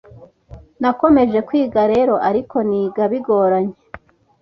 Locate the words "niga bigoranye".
2.69-3.75